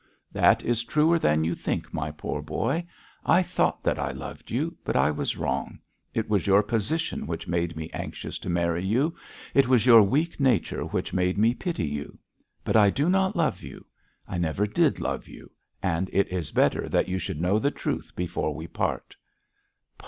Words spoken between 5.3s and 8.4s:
wrong. It was your position which made me anxious